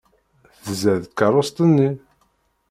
Tzad 0.63 1.01
tkeṛṛust-nni! 1.07 1.89